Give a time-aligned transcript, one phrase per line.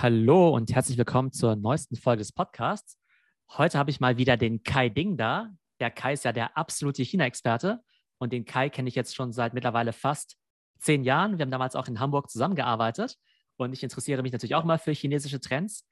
[0.00, 2.96] Hallo und herzlich willkommen zur neuesten Folge des Podcasts.
[3.50, 5.50] Heute habe ich mal wieder den Kai Ding da.
[5.80, 7.82] Der Kai ist ja der absolute China-Experte
[8.18, 10.36] und den Kai kenne ich jetzt schon seit mittlerweile fast
[10.78, 11.36] zehn Jahren.
[11.36, 13.16] Wir haben damals auch in Hamburg zusammengearbeitet
[13.56, 15.84] und ich interessiere mich natürlich auch mal für chinesische Trends,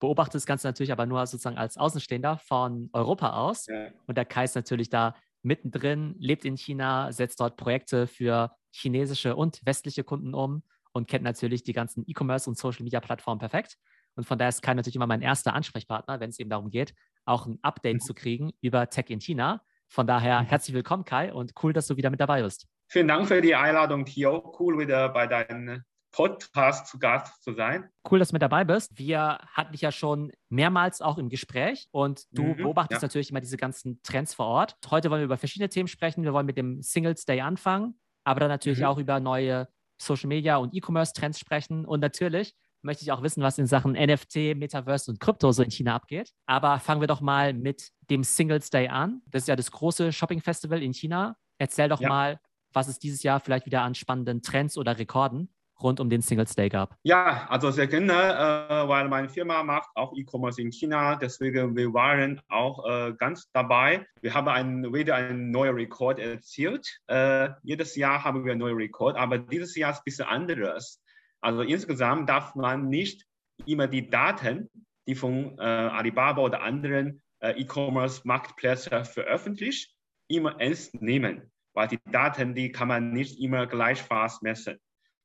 [0.00, 3.68] beobachte das Ganze natürlich aber nur sozusagen als Außenstehender von Europa aus.
[4.08, 9.36] Und der Kai ist natürlich da mittendrin, lebt in China, setzt dort Projekte für chinesische
[9.36, 13.76] und westliche Kunden um und kennt natürlich die ganzen E-Commerce und Social Media Plattformen perfekt.
[14.14, 16.94] Und von daher ist Kai natürlich immer mein erster Ansprechpartner, wenn es eben darum geht,
[17.24, 18.00] auch ein Update mhm.
[18.00, 19.62] zu kriegen über Tech in China.
[19.88, 20.46] Von daher mhm.
[20.46, 22.66] herzlich willkommen, Kai, und cool, dass du wieder mit dabei bist.
[22.88, 24.54] Vielen Dank für die Einladung, Theo.
[24.58, 27.88] Cool, wieder bei deinem Podcast zu Gast zu sein.
[28.10, 28.98] Cool, dass du mit dabei bist.
[28.98, 33.06] Wir hatten dich ja schon mehrmals auch im Gespräch und du mhm, beobachtest ja.
[33.06, 34.76] natürlich immer diese ganzen Trends vor Ort.
[34.90, 36.22] Heute wollen wir über verschiedene Themen sprechen.
[36.22, 38.84] Wir wollen mit dem Singles Day anfangen, aber dann natürlich mhm.
[38.84, 39.68] auch über neue
[40.04, 41.84] Social Media und E-Commerce-Trends sprechen.
[41.84, 45.70] Und natürlich möchte ich auch wissen, was in Sachen NFT, Metaverse und Krypto so in
[45.70, 46.32] China abgeht.
[46.46, 49.22] Aber fangen wir doch mal mit dem Singles Day an.
[49.26, 51.36] Das ist ja das große Shopping-Festival in China.
[51.58, 52.08] Erzähl doch ja.
[52.08, 52.40] mal,
[52.72, 56.54] was es dieses Jahr vielleicht wieder an spannenden Trends oder Rekorden rund um den Singles
[56.54, 56.96] Day gab?
[57.02, 61.16] Ja, also sehr gerne, äh, weil meine Firma macht auch E-Commerce in China.
[61.16, 64.06] Deswegen wir waren auch äh, ganz dabei.
[64.20, 67.00] Wir haben ein, wieder einen neuen Rekord erzielt.
[67.06, 71.02] Äh, jedes Jahr haben wir einen neuen Rekord, aber dieses Jahr ist ein bisschen anderes.
[71.40, 73.26] Also insgesamt darf man nicht
[73.66, 74.70] immer die Daten,
[75.06, 79.94] die von äh, Alibaba oder anderen äh, E-Commerce-Marktplätzen veröffentlicht,
[80.28, 84.78] immer ernst nehmen, weil die Daten, die kann man nicht immer gleichfalls messen.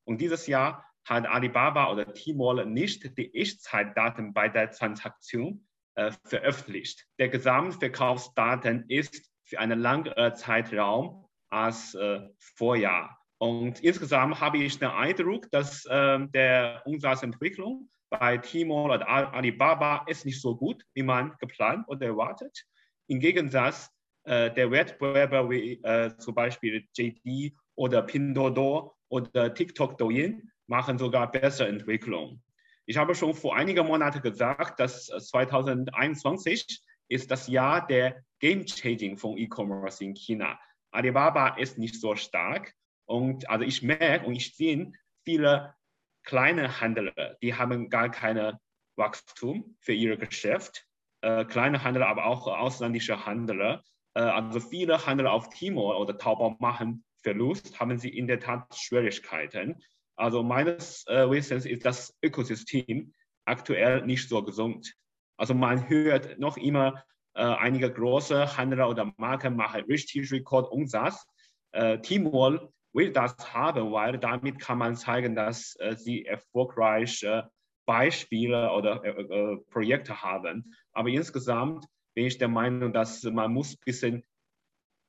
[0.08, 7.06] Und dieses Jahr hat Alibaba oder Tmall nicht die Echtzeitdaten bei der Transaktion äh, veröffentlicht.
[7.20, 13.18] Der Gesamtverkaufsdaten ist für einen langen Zeitraum als äh, Vorjahr.
[13.38, 20.26] Und insgesamt habe ich den Eindruck, dass äh, der Umsatzentwicklung bei Tmall oder Alibaba ist
[20.26, 22.66] nicht so gut, wie man geplant oder erwartet.
[23.08, 23.90] Im Gegensatz
[24.24, 31.32] äh, der Wettbewerber wie äh, zum Beispiel JD oder Pinduoduo oder TikTok, Douyin machen sogar
[31.32, 32.42] bessere Entwicklung.
[32.86, 39.18] Ich habe schon vor einigen Monaten gesagt, dass 2021 ist das Jahr der Game Changing
[39.18, 40.60] von E-Commerce in China.
[40.92, 42.74] Alibaba ist nicht so stark
[43.06, 44.92] und also ich merke und ich sehe
[45.26, 45.76] viele
[46.24, 48.60] kleine Händler, die haben gar keine
[48.98, 50.86] Wachstum für ihr Geschäft.
[51.22, 53.84] Äh, kleine Händler, aber auch ausländische Händler.
[54.14, 58.76] Äh, also viele Händler auf Tmall oder Taobao machen Verlust haben sie in der Tat
[58.76, 59.82] Schwierigkeiten.
[60.16, 63.14] Also meines äh, Wissens ist das Ökosystem
[63.46, 64.94] aktuell nicht so gesund.
[65.38, 67.04] Also man hört noch immer,
[67.36, 71.26] äh, einige große Händler oder Marken machen richtig Rekordumsatz.
[71.72, 77.50] Äh, Tmall will das haben, weil damit kann man zeigen, dass äh, sie erfolgreiche
[77.86, 80.74] Beispiele oder äh, äh, Projekte haben.
[80.94, 81.86] Aber insgesamt
[82.16, 84.24] bin ich der Meinung, dass man muss ein bisschen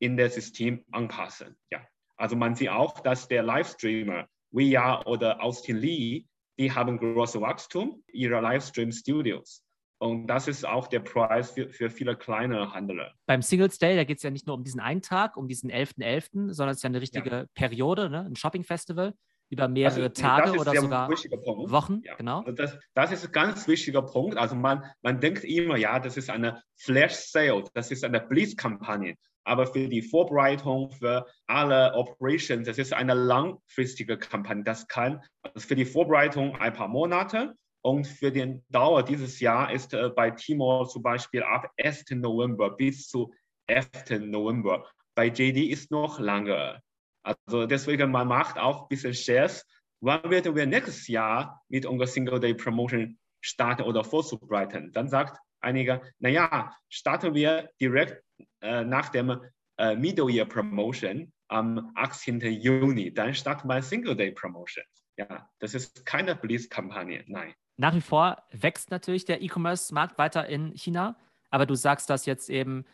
[0.01, 1.57] in das System anpassen.
[1.71, 1.81] Ja.
[2.19, 6.25] Also man sieht auch, dass der Livestreamer, Weya oder Austin Lee,
[6.59, 9.63] die haben großes Wachstum ihrer Livestream-Studios.
[10.01, 13.13] Und das ist auch der Preis für, für viele kleine Händler.
[13.27, 15.71] Beim Singles Day, da geht es ja nicht nur um diesen einen Tag, um diesen
[15.71, 17.45] 11.11., .11., sondern es ist ja eine richtige ja.
[17.55, 18.25] Periode, ne?
[18.25, 19.15] ein Shopping-Festival
[19.51, 22.01] über mehrere also, Tage oder sogar Wochen.
[22.05, 22.15] Ja.
[22.17, 22.41] Genau.
[22.41, 24.37] Also das, das, ist ein ganz wichtiger Punkt.
[24.37, 29.17] Also man, man denkt immer, ja, das ist eine Flash-Sale, das ist eine Blitz-Kampagne
[29.49, 34.63] aber für die Vorbereitung für alle Operations, das ist eine langfristige Kampagne.
[34.63, 39.73] Das kann also für die Vorbereitung ein paar Monate und für den Dauer dieses Jahr
[39.73, 42.05] ist äh, bei Timor zum Beispiel ab 1.
[42.11, 43.33] November bis zu
[43.67, 44.21] 11.
[44.21, 44.87] November.
[45.15, 46.83] Bei JD ist noch lange.
[47.23, 49.67] Also deswegen, man macht auch ein bisschen Shares.
[50.01, 54.93] Wann werden wir nächstes Jahr mit unserer Single Day Promotion starten oder vorzubereiten?
[54.93, 58.23] Dann sagt einige, naja, starten wir direkt
[58.61, 59.41] äh, nach dem
[59.79, 62.41] äh, Middle Year Promotion am 18.
[62.41, 63.13] Juni.
[63.13, 64.85] Dann startet mein Single Day Promotion.
[65.17, 67.55] Ja, das ist keine Blitz-Kampagne, nein.
[67.77, 71.17] Nach wie vor wächst natürlich der E-Commerce-Markt weiter in China,
[71.51, 72.85] aber du sagst, dass jetzt eben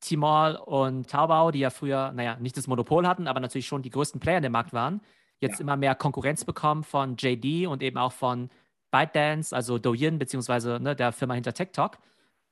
[0.00, 3.90] Tmall und Taobao, die ja früher, naja, nicht das Monopol hatten, aber natürlich schon die
[3.90, 5.00] größten Player in dem Markt waren,
[5.38, 5.62] jetzt ja.
[5.62, 8.50] immer mehr Konkurrenz bekommen von JD und eben auch von
[8.92, 11.98] ByteDance, also Douyin, beziehungsweise ne, der Firma hinter TikTok.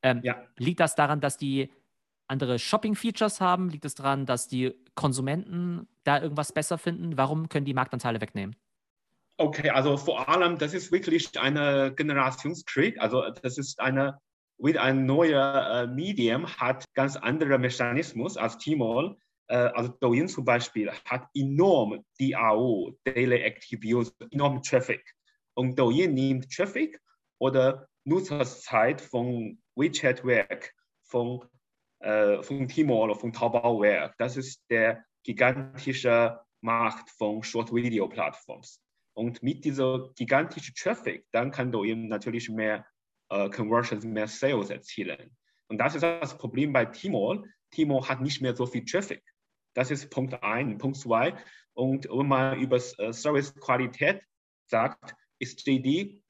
[0.03, 0.43] Ähm, ja.
[0.57, 1.71] Liegt das daran, dass die
[2.27, 3.71] andere Shopping-Features haben?
[3.71, 7.17] Liegt es daran, dass die Konsumenten da irgendwas besser finden?
[7.17, 8.57] Warum können die Marktanteile wegnehmen?
[9.37, 13.01] Okay, also vor allem, das ist wirklich eine Generationskrieg.
[13.01, 14.19] Also das ist eine,
[14.59, 19.17] mit ein neuer äh, Medium hat ganz andere Mechanismus als Tmall.
[19.49, 25.03] Äh, also Douyin zum Beispiel hat enorm DAO, Daily Active User, enorm Traffic.
[25.55, 27.01] Und Douyin nimmt Traffic
[27.39, 31.45] oder Nutzerzeit von WeChat-Werk, von,
[32.01, 34.17] äh, von Timo oder von Taobao-Werk.
[34.19, 38.81] Das ist der gigantische Markt von Short-Video-Plattforms.
[39.15, 42.87] Und mit dieser gigantischen Traffic, dann kann eben natürlich mehr
[43.29, 45.37] äh, Conversions, mehr Sales erzielen.
[45.69, 47.45] Und das ist das Problem bei Timo.
[47.71, 49.23] Timo hat nicht mehr so viel Traffic.
[49.75, 50.79] Das ist Punkt 1.
[50.79, 51.37] Punkt 2.
[51.75, 54.23] Und wenn man über äh, Service-Qualität
[54.67, 56.23] sagt, ist JD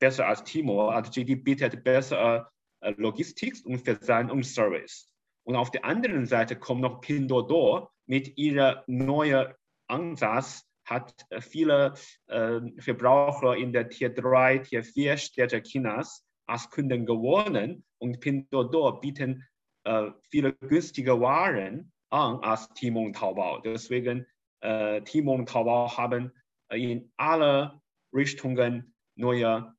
[0.00, 0.88] besser als Timo.
[0.88, 2.50] Also JD bietet bessere
[2.80, 5.12] äh, Logistik und Versand und Service.
[5.44, 9.54] Und auf der anderen Seite kommt noch Pinduoduo mit ihrer neuen
[9.88, 11.94] Ansatz, hat äh, viele
[12.26, 19.00] äh, Verbraucher in der Tier 3, Tier 4 Städte Chinas als Kunden gewonnen und Pinduoduo
[19.00, 19.46] bieten
[19.84, 23.60] äh, viele günstige Waren an als Timo und Taobao.
[23.60, 24.26] Deswegen
[24.60, 26.32] äh, Timo und Taobao haben
[26.70, 27.81] in alle
[28.12, 29.74] Richtungen neue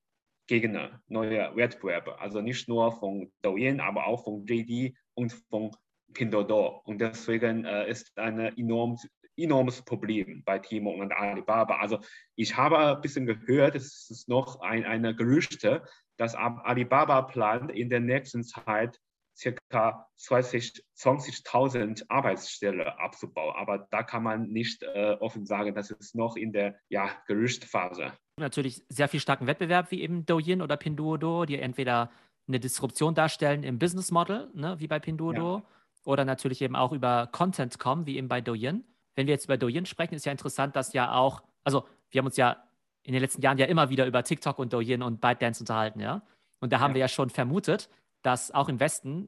[0.48, 2.20] Gegner, neue Wettbewerber.
[2.20, 5.72] Also nicht nur von Douyin, aber auch von JD und von
[6.14, 6.82] Pinduoduo.
[6.86, 8.98] Und deswegen äh, ist ein enorm,
[9.38, 11.78] enormes Problem bei Timo und Alibaba.
[11.78, 12.00] Also
[12.36, 15.84] ich habe ein bisschen gehört, es ist noch ein, eine Gerüchte,
[16.18, 19.00] dass Alibaba plant in der nächsten Zeit
[19.36, 23.56] circa 20.000 20 Arbeitsstellen abzubauen.
[23.56, 28.14] Aber da kann man nicht äh, offen sagen, das ist noch in der ja, Gerüchtphase.
[28.40, 32.10] Natürlich sehr viel starken Wettbewerb wie eben Douyin oder Pinduoduo, die entweder
[32.48, 35.64] eine Disruption darstellen im Business Model, ne, wie bei Pinduoduo, ja.
[36.04, 38.84] oder natürlich eben auch über Content kommen, wie eben bei Douyin.
[39.16, 42.26] Wenn wir jetzt über Douyin sprechen, ist ja interessant, dass ja auch, also wir haben
[42.26, 42.64] uns ja
[43.04, 46.24] in den letzten Jahren ja immer wieder über TikTok und Douyin und ByteDance unterhalten, ja.
[46.60, 46.96] Und da haben ja.
[46.96, 47.90] wir ja schon vermutet,
[48.22, 49.28] dass auch im Westen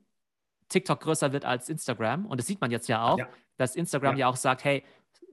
[0.70, 2.26] TikTok größer wird als Instagram.
[2.26, 3.28] Und das sieht man jetzt ja auch, ja.
[3.58, 4.22] dass Instagram ja.
[4.22, 4.28] ja.
[4.30, 4.84] auch sagt, hey,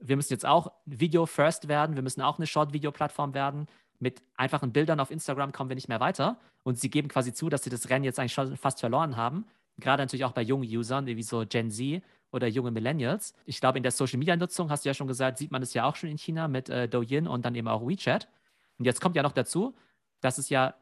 [0.05, 3.67] wir müssen jetzt auch Video First werden, wir müssen auch eine Short-Video-Plattform werden.
[3.99, 6.37] Mit einfachen Bildern auf Instagram kommen wir nicht mehr weiter.
[6.63, 9.45] Und sie geben quasi zu, dass sie das Rennen jetzt eigentlich schon fast verloren haben.
[9.77, 13.33] Gerade natürlich auch bei jungen Usern, wie so Gen Z oder junge Millennials.
[13.45, 15.95] Ich glaube, in der Social-Media-Nutzung, hast du ja schon gesagt, sieht man das ja auch
[15.95, 18.27] schon in China mit äh, Douyin und dann eben auch WeChat.
[18.77, 19.75] Und jetzt kommt ja noch dazu,
[20.19, 20.75] dass es ja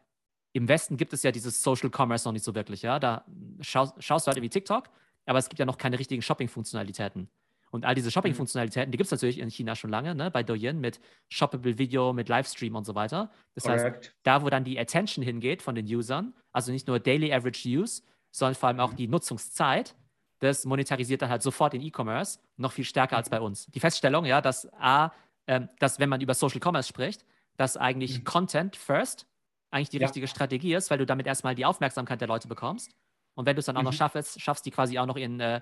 [0.53, 2.99] im Westen gibt es ja dieses Social Commerce noch nicht so wirklich, ja.
[2.99, 3.25] Da
[3.61, 4.89] schaust, schaust du halt wie TikTok,
[5.25, 7.29] aber es gibt ja noch keine richtigen Shopping-Funktionalitäten.
[7.71, 8.11] Und all diese mhm.
[8.11, 10.29] Shopping-Funktionalitäten, die gibt es natürlich in China schon lange, ne?
[10.29, 13.31] bei Douyin mit Shoppable Video, mit Livestream und so weiter.
[13.55, 14.05] Das Correct.
[14.05, 17.67] heißt, da, wo dann die Attention hingeht von den Usern, also nicht nur Daily Average
[17.67, 18.97] Use, sondern vor allem auch mhm.
[18.97, 19.95] die Nutzungszeit,
[20.39, 23.31] das monetarisiert dann halt sofort in E-Commerce noch viel stärker als mhm.
[23.31, 23.67] bei uns.
[23.67, 25.11] Die Feststellung, ja, dass A,
[25.45, 27.25] äh, dass wenn man über Social Commerce spricht,
[27.57, 28.23] dass eigentlich mhm.
[28.25, 29.27] Content first
[29.69, 30.07] eigentlich die ja.
[30.07, 32.91] richtige Strategie ist, weil du damit erstmal die Aufmerksamkeit der Leute bekommst.
[33.35, 33.85] Und wenn du es dann auch mhm.
[33.85, 35.61] noch schaffst, schaffst, die quasi auch noch in äh,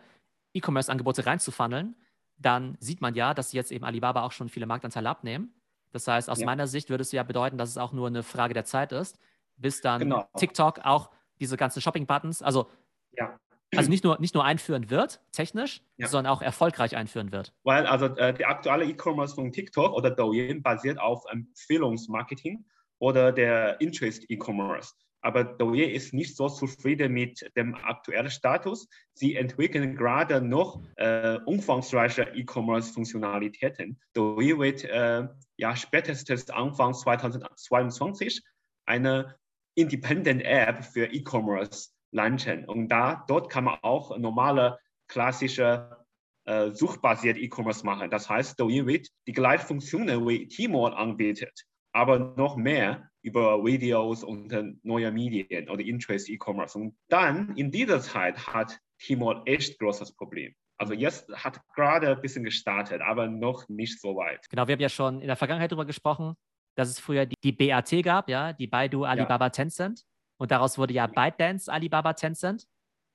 [0.53, 1.95] E-Commerce-Angebote reinzufunneln,
[2.37, 5.53] dann sieht man ja, dass jetzt eben Alibaba auch schon viele Marktanteile abnehmen.
[5.91, 6.45] Das heißt, aus ja.
[6.45, 9.19] meiner Sicht würde es ja bedeuten, dass es auch nur eine Frage der Zeit ist,
[9.57, 10.29] bis dann genau.
[10.37, 11.09] TikTok auch
[11.39, 12.69] diese ganzen Shopping-Buttons, also,
[13.13, 13.37] ja.
[13.75, 16.07] also nicht, nur, nicht nur einführen wird, technisch, ja.
[16.07, 17.53] sondern auch erfolgreich einführen wird.
[17.63, 22.65] Weil also äh, der aktuelle E-Commerce von TikTok oder Douyin basiert auf Empfehlungsmarketing
[22.99, 24.93] oder der Interest E-Commerce.
[25.21, 28.87] Aber Douyin ist nicht so zufrieden mit dem aktuellen Status.
[29.13, 33.99] Sie entwickeln gerade noch äh, umfangreiche E-Commerce-Funktionalitäten.
[34.13, 35.27] Douyin wird äh,
[35.57, 38.41] ja spätestens Anfang 2022
[38.85, 39.35] eine
[39.75, 42.65] Independent App für E-Commerce launchen.
[42.65, 46.05] Und da, dort kann man auch normale, klassische
[46.45, 48.09] äh, suchbasierte E-Commerce machen.
[48.09, 54.23] Das heißt, Douyin wird die gleichen Funktionen wie Tmall anbietet aber noch mehr über Videos
[54.23, 56.77] und neue Medien oder Interest E-Commerce.
[56.77, 60.53] Und dann in dieser Zeit hat Tmall echt großes Problem.
[60.77, 64.49] Also jetzt hat gerade ein bisschen gestartet, aber noch nicht so weit.
[64.49, 66.35] Genau, wir haben ja schon in der Vergangenheit darüber gesprochen,
[66.75, 69.49] dass es früher die, die BAT gab, ja, die Baidu Alibaba ja.
[69.49, 70.03] Tencent.
[70.37, 72.63] Und daraus wurde ja ByteDance Alibaba Tencent.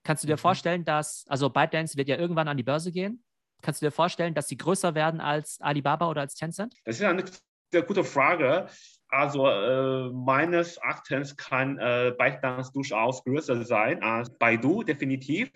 [0.04, 0.40] Kannst du dir mhm.
[0.40, 3.24] vorstellen, dass, also ByteDance wird ja irgendwann an die Börse gehen.
[3.62, 6.74] Kannst du dir vorstellen, dass sie größer werden als Alibaba oder als Tencent?
[6.84, 7.24] Das ist eine
[7.72, 8.68] sehr gute Frage.
[9.14, 15.50] Also äh, meines Erachtens kann äh, ByteDance durchaus größer sein als Baidu, definitiv.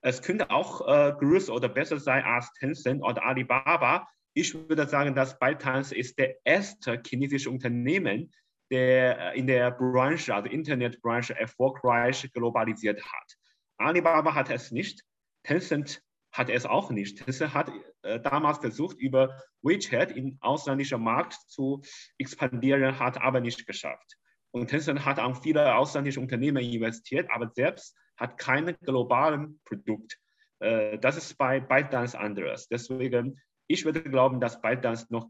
[0.00, 4.08] Es könnte auch äh, größer oder besser sein als Tencent oder Alibaba.
[4.34, 8.32] Ich würde sagen, dass ByteDance ist der erste chinesische Unternehmen,
[8.72, 13.36] der äh, in der Branche, also Internetbranche, erfolgreich globalisiert hat.
[13.78, 15.04] Alibaba hat es nicht.
[15.44, 16.02] Tencent
[16.36, 17.24] hat es auch nicht.
[17.24, 17.70] Tesla hat
[18.02, 21.82] äh, damals versucht, über WeChat in ausländischen Markt zu
[22.18, 24.16] expandieren, hat aber nicht geschafft.
[24.50, 30.18] Und Tencent hat an viele ausländische Unternehmen investiert, aber selbst hat kein globales Produkt.
[30.60, 32.68] Äh, das ist bei ByteDance anderes.
[32.68, 35.28] Deswegen, ich würde glauben, dass ByteDance noch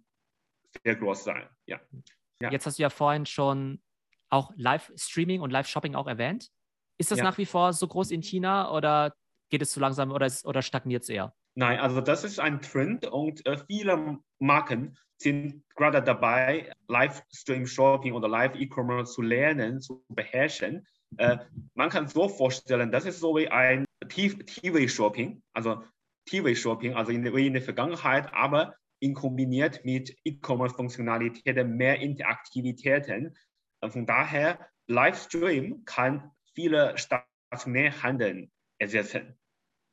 [0.85, 1.49] sehr groß sein.
[1.67, 1.81] Ja.
[2.41, 2.51] ja.
[2.51, 3.83] Jetzt hast du ja vorhin schon
[4.29, 6.51] auch Live-Streaming und Live-Shopping auch erwähnt.
[6.99, 7.25] Ist das Ja.
[7.25, 9.15] nach wie vor so groß in China oder
[9.51, 11.35] geht es zu langsam oder, ist- oder stagniert es eher?
[11.55, 18.29] Nein, also das ist ein Trend und äh, viele Marken sind gerade dabei, Livestream-Shopping oder
[18.29, 20.87] Live-E-Commerce zu lernen, zu beherrschen.
[21.17, 21.39] Äh,
[21.75, 25.83] man kann so vorstellen, das ist so wie ein TV-Shopping, also
[26.29, 33.35] TV-Shopping, also in, der- wie in der Vergangenheit, aber in kombiniert mit E-Commerce-Funktionalitäten, mehr Interaktivitäten.
[33.81, 39.39] Äh, Von daher, Livestream kann viele stationäre Handeln ersetzen.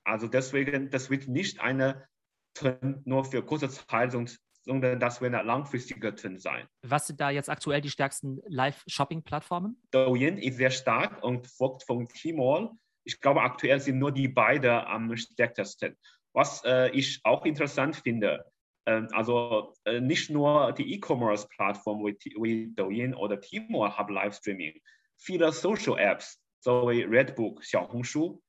[0.06, 2.08] Also deswegen, das wird nicht eine
[2.54, 6.68] Trend nur für kurze Zeit, sondern- das wird ein langfristiger Trend sein.
[6.84, 9.82] Was sind da jetzt aktuell die stärksten Live-Shopping-Plattformen?
[9.92, 12.72] Douyin ist sehr stark und folgt von Tmall.
[13.06, 15.98] Ich glaube, aktuell sind nur die beiden am stärksten.
[16.34, 18.46] Was äh, ich auch interessant finde,
[18.86, 24.80] ähm, also äh, nicht nur die E-Commerce-Plattformen wie, wie Douyin oder Tmall haben Livestreaming.
[25.18, 28.43] Viele Social-Apps, so wie Redbook, Xiaohongshu äh,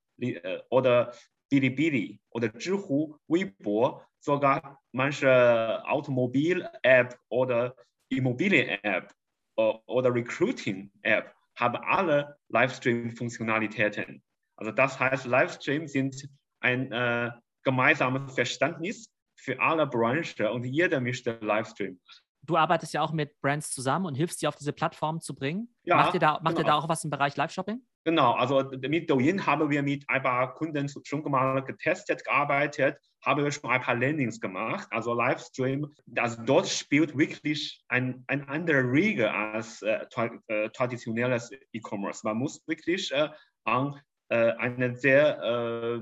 [0.70, 1.12] oder
[1.50, 7.74] Bilibili oder Zhihu, Weibo, sogar manche Automobil-App oder
[8.08, 9.12] Immobilien-App
[9.56, 14.22] oder Recruiting-App haben alle Livestream-Funktionalitäten.
[14.56, 16.28] Also das heißt, Livestream sind
[16.60, 17.30] ein äh,
[17.62, 22.00] gemeinsames Verständnis für alle Branchen und jeder möchte Livestream.
[22.46, 25.68] Du arbeitest ja auch mit Brands zusammen und hilfst sie auf diese Plattform zu bringen.
[25.84, 26.68] Ja, macht ihr da, macht ihr genau.
[26.68, 27.80] da auch was im Bereich Live-Shopping?
[28.04, 33.42] Genau, also mit Douyin haben wir mit ein paar Kunden schon mal getestet, gearbeitet, haben
[33.42, 34.86] wir schon ein paar Landings gemacht.
[34.90, 40.04] Also Livestream, also dort spielt wirklich ein, ein andere Regel als äh,
[40.48, 42.20] äh, traditionelles E-Commerce.
[42.24, 43.30] Man muss wirklich äh,
[43.64, 43.98] an
[44.28, 46.00] äh, einem sehr äh,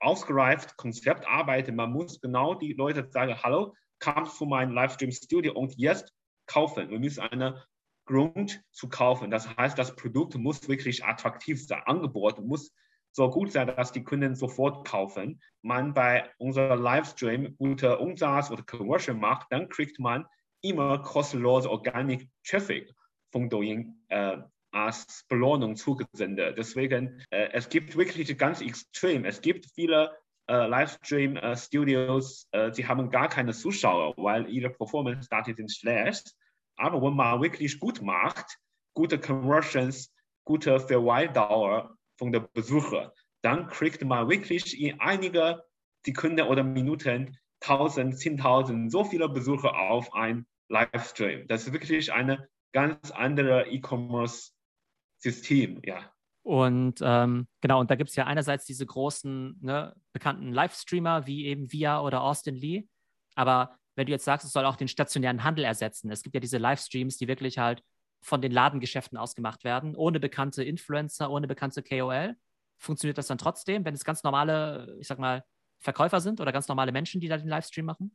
[0.00, 1.76] ausgereiften Konzept arbeiten.
[1.76, 6.12] Man muss genau die Leute sagen, hallo, komm zu meinem Livestream-Studio und jetzt
[6.46, 6.90] kaufen.
[6.90, 7.64] Wir müssen eine
[8.06, 9.30] Grund zu kaufen.
[9.30, 11.82] Das heißt, das Produkt muss wirklich attraktiv sein.
[11.86, 12.74] Angebot muss
[13.12, 15.40] so gut sein, dass die Kunden sofort kaufen.
[15.62, 20.26] Man bei unserem Livestream gute Umsatz oder Conversion macht, dann kriegt man
[20.62, 22.92] immer kostenlose Organic Traffic
[23.30, 24.38] von Douyin äh,
[24.72, 26.58] als Belohnung zugesendet.
[26.58, 29.24] Deswegen, äh, es gibt wirklich ganz extrem.
[29.24, 30.10] Es gibt viele
[30.46, 36.34] äh, Livestream-Studios, äh, die haben gar keine Zuschauer, weil ihre Performance-Daten sind schlecht.
[36.76, 38.58] Aber wenn man wirklich gut macht,
[38.94, 40.12] gute Conversions,
[40.44, 45.62] gute Verweildauer von der Besucher, dann kriegt man wirklich in einige
[46.04, 51.46] Sekunden oder Minuten 1000, 10.000, so viele Besucher auf ein Livestream.
[51.48, 52.38] Das ist wirklich ein
[52.72, 56.13] ganz anderes E-Commerce-System, ja.
[56.44, 61.46] Und ähm, genau, und da gibt es ja einerseits diese großen, ne, bekannten Livestreamer wie
[61.46, 62.86] eben Via oder Austin Lee.
[63.34, 66.40] Aber wenn du jetzt sagst, es soll auch den stationären Handel ersetzen, es gibt ja
[66.40, 67.82] diese Livestreams, die wirklich halt
[68.20, 72.36] von den Ladengeschäften ausgemacht werden, ohne bekannte Influencer, ohne bekannte KOL.
[72.78, 75.44] Funktioniert das dann trotzdem, wenn es ganz normale, ich sag mal,
[75.80, 78.14] Verkäufer sind oder ganz normale Menschen, die da den Livestream machen?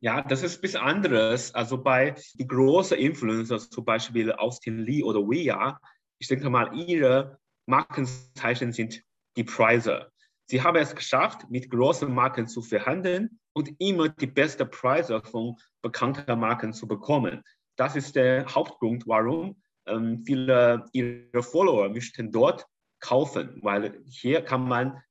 [0.00, 1.54] Ja, das ist ein bisschen anderes.
[1.54, 5.78] Also bei die großen Influencer, zum Beispiel Austin Lee oder Via,
[6.18, 9.02] ich denke mal, ihre Markenzeichen sind
[9.36, 10.10] die Preise.
[10.46, 15.56] Sie haben es geschafft, mit großen Marken zu verhandeln und immer die besten Preise von
[15.80, 17.42] bekannten Marken zu bekommen.
[17.76, 22.66] Das ist der Hauptgrund, warum ähm, viele ihrer Follower möchten dort
[23.00, 25.02] kaufen, weil hier kann man,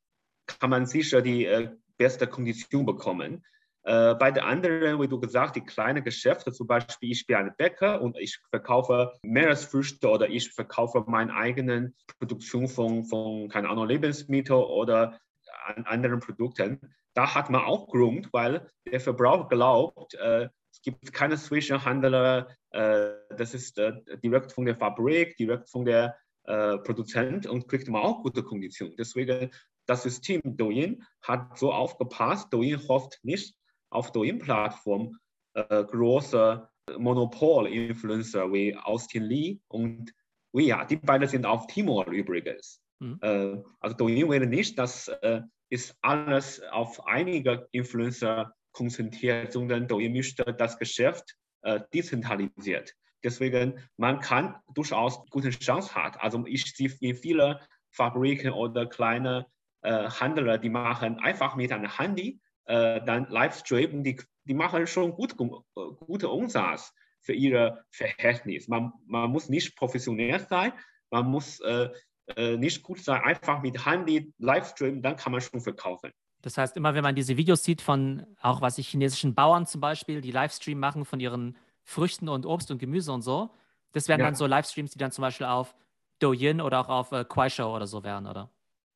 [0.45, 3.43] kann man sicher die äh, beste Kondition bekommen.
[3.83, 7.55] Äh, bei den anderen, wie du gesagt, die kleinen Geschäfte, zum Beispiel, ich bin ein
[7.57, 13.87] Bäcker und ich verkaufe Meeresfrüchte oder ich verkaufe meine eigenen Produktion von, von keine Ahnung,
[13.87, 15.19] Lebensmitteln oder
[15.65, 16.93] an anderen Produkten.
[17.13, 23.09] Da hat man auch Grund, weil der Verbraucher glaubt, äh, es gibt keine Zwischenhändler, äh,
[23.35, 28.01] das ist äh, direkt von der Fabrik, direkt von der äh, Produzent und kriegt man
[28.01, 28.95] auch gute Konditionen.
[28.95, 29.51] Deswegen
[29.87, 32.53] das System Douyin hat so aufgepasst.
[32.53, 33.55] Douyin hofft nicht
[33.91, 35.17] auf Douyin-Plattform
[35.53, 36.67] äh, große
[36.97, 40.13] Monopol-Influencer wie Austin Lee und
[40.53, 40.85] Via.
[40.85, 42.81] Die beiden sind auf Timor übrigens.
[42.99, 43.19] Mhm.
[43.21, 50.13] Äh, also Douyin will nicht, dass äh, ist alles auf einige Influencer konzentriert, sondern Douyin
[50.13, 52.93] möchte das Geschäft äh, dezentralisiert.
[53.23, 56.17] Deswegen man kann durchaus gute Chance haben.
[56.19, 57.59] Also ich sehe in viele
[57.91, 59.45] Fabriken oder kleine
[59.81, 62.39] äh, Händler, die machen einfach mit einem Handy
[62.71, 68.67] äh, dann Livestream, die, die machen schon gut, äh, gute Umsatz für ihre Verhältnis.
[68.67, 70.71] Man, man muss nicht professionell sein,
[71.11, 71.89] man muss äh,
[72.37, 76.11] äh, nicht gut sein, einfach mit Handy Livestream, dann kann man schon verkaufen.
[76.41, 79.81] Das heißt, immer wenn man diese Videos sieht von auch was ich chinesischen Bauern zum
[79.81, 83.51] Beispiel, die Livestream machen von ihren Früchten und Obst und Gemüse und so,
[83.91, 84.27] Das wären ja.
[84.27, 85.75] dann so Livestreams, die dann zum Beispiel auf
[86.19, 88.49] Douyin oder auch auf äh, Kuaishou oder so wären, oder?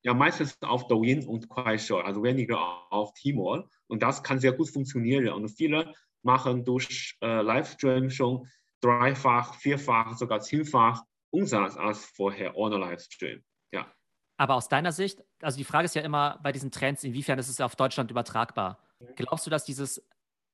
[0.06, 2.60] Ja, meistens auf Douyin und Kuaishou, also weniger
[2.92, 3.68] auf Tmall.
[3.88, 5.26] Und das kann sehr gut funktionieren.
[5.30, 8.46] Und viele machen durch äh, Livestream schon
[8.80, 13.42] dreifach, vierfach, sogar zehnfach Umsatz als vorher ohne Livestream.
[13.72, 13.92] Ja.
[14.36, 17.48] Aber aus deiner Sicht, also die Frage ist ja immer bei diesen Trends, inwiefern ist
[17.48, 18.78] es auf Deutschland übertragbar?
[19.16, 20.00] Glaubst du, dass dieses,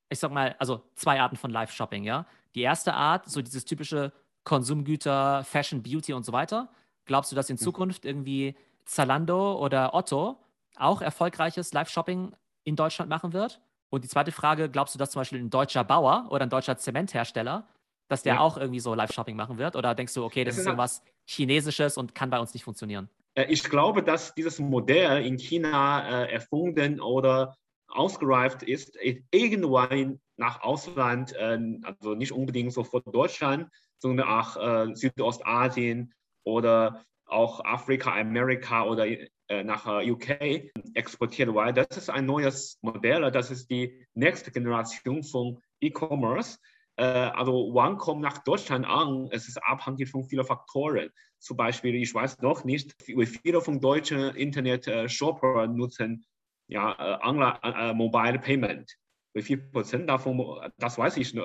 [0.09, 2.25] ich sag mal, also zwei Arten von Live-Shopping, ja?
[2.55, 4.13] Die erste Art, so dieses typische
[4.45, 6.71] Konsumgüter, Fashion, Beauty und so weiter.
[7.05, 7.59] Glaubst du, dass in mhm.
[7.59, 8.55] Zukunft irgendwie
[8.85, 10.37] Zalando oder Otto
[10.75, 13.61] auch erfolgreiches Live-Shopping in Deutschland machen wird?
[13.89, 16.77] Und die zweite Frage, glaubst du, dass zum Beispiel ein deutscher Bauer oder ein deutscher
[16.77, 17.67] Zementhersteller,
[18.07, 18.39] dass der ja.
[18.39, 19.75] auch irgendwie so Live-Shopping machen wird?
[19.75, 23.09] Oder denkst du, okay, das, das ist irgendwas Chinesisches und kann bei uns nicht funktionieren?
[23.35, 27.55] Äh, ich glaube, dass dieses Modell in China äh, erfunden oder
[27.87, 28.97] ausgereift ist,
[29.31, 36.13] irgendwann nach Ausland, äh, also nicht unbedingt sofort Deutschland, sondern auch äh, Südostasien
[36.43, 39.05] oder auch Afrika, Amerika oder
[39.49, 44.51] äh, nach äh, UK exportiert, weil das ist ein neues Modell, das ist die nächste
[44.51, 46.59] Generation von E-Commerce.
[46.95, 49.27] Äh, also wann kommt nach Deutschland an?
[49.31, 51.09] Es ist abhängig von vielen Faktoren.
[51.39, 56.25] Zum Beispiel, ich weiß noch nicht, wie viele von deutschen Internet-Shopper nutzen
[56.67, 58.95] ja, äh, Mobile Payment.
[59.33, 61.35] Wie viel Prozent davon, das weiß ich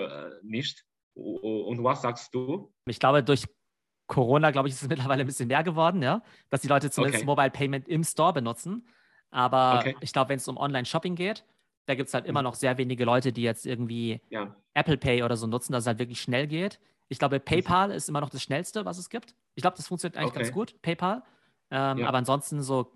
[0.43, 0.85] nicht.
[1.15, 2.73] Und was sagst du?
[2.87, 3.45] Ich glaube, durch
[4.09, 7.23] Corona, glaube ich, ist es mittlerweile ein bisschen mehr geworden, ja, dass die Leute zumindest
[7.23, 7.27] okay.
[7.27, 8.89] Mobile Payment im Store benutzen.
[9.31, 9.97] Aber okay.
[10.01, 11.45] ich glaube, wenn es um Online-Shopping geht,
[11.87, 12.45] da gibt es halt immer mhm.
[12.45, 14.55] noch sehr wenige Leute, die jetzt irgendwie ja.
[14.75, 16.81] Apple Pay oder so nutzen, dass es halt wirklich schnell geht.
[17.09, 19.35] Ich glaube, PayPal ist immer noch das Schnellste, was es gibt.
[19.55, 20.41] Ich glaube, das funktioniert eigentlich okay.
[20.41, 21.23] ganz gut, PayPal.
[21.71, 22.09] Ähm, ja.
[22.09, 22.91] Aber ansonsten so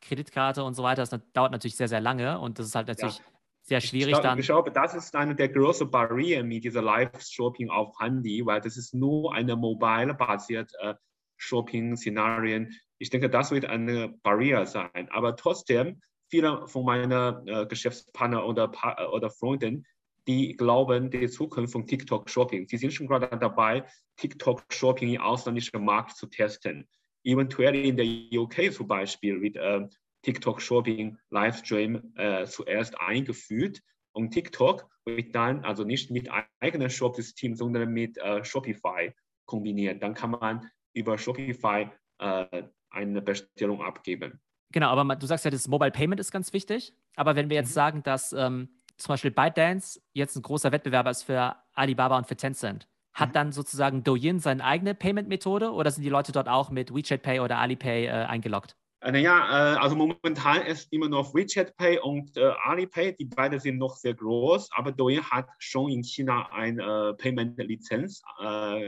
[0.00, 3.18] Kreditkarte und so weiter, das dauert natürlich sehr, sehr lange und das ist halt natürlich
[3.18, 3.24] ja
[3.66, 4.38] sehr schwierig ich glaub, dann.
[4.38, 8.76] Ich glaube, das ist eine der großen Barrieren mit dieser Live-Shopping auf Handy, weil das
[8.76, 10.94] ist nur eine mobile-basierte äh,
[11.38, 12.74] Shopping-Szenarien.
[12.98, 15.08] Ich denke, das wird eine Barriere sein.
[15.10, 18.70] Aber trotzdem, viele von meinen äh, Geschäftspartnern oder,
[19.12, 19.86] oder Freunden,
[20.26, 22.66] die glauben, die Zukunft von TikTok-Shopping.
[22.68, 23.84] Sie sind schon gerade dabei,
[24.16, 26.86] TikTok-Shopping im ausländischen Markt zu testen.
[27.24, 28.06] Eventuell in der
[28.38, 29.88] UK zum Beispiel wird äh,
[30.24, 33.80] TikTok Shopping Livestream äh, zuerst eingeführt
[34.12, 36.28] und TikTok wird dann also nicht mit
[36.60, 39.12] eigenem Shop-System, sondern mit äh, Shopify
[39.46, 40.02] kombiniert.
[40.02, 44.40] Dann kann man über Shopify äh, eine Bestellung abgeben.
[44.72, 46.94] Genau, aber du sagst ja, das Mobile Payment ist ganz wichtig.
[47.16, 47.74] Aber wenn wir jetzt mhm.
[47.74, 52.36] sagen, dass ähm, zum Beispiel ByteDance jetzt ein großer Wettbewerber ist für Alibaba und für
[52.36, 53.32] Tencent, hat mhm.
[53.34, 57.40] dann sozusagen Douyin seine eigene Payment-Methode oder sind die Leute dort auch mit WeChat Pay
[57.40, 58.76] oder Alipay äh, eingeloggt?
[59.04, 63.60] Äh, naja, äh, also momentan ist immer noch WeChat Pay und äh, Alipay, die beiden
[63.60, 68.22] sind noch sehr groß, aber Douyin hat schon in China eine Payment-Lizenz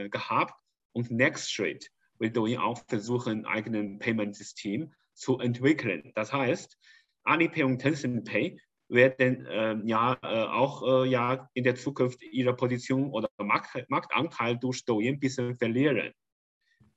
[0.09, 0.53] gehabt
[0.93, 6.11] und NextStreet will Douyin auch versuchen, ein eigenes Payment-System zu entwickeln.
[6.15, 6.75] Das heißt,
[7.23, 10.17] Alipay und Tencent Pay werden äh, ja
[10.51, 15.55] auch äh, ja in der Zukunft ihre Position oder Markt, Marktanteil durch Douyin ein bisschen
[15.55, 16.11] verlieren.